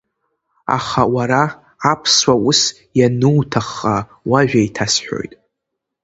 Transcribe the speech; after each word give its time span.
Аха 0.77 1.03
уара, 1.15 1.43
Аԥсуа, 1.91 2.35
ус 2.49 2.59
иануҭахха 2.99 3.95
уажәа 4.29 4.59
еиҭасҳәоит. 4.61 5.33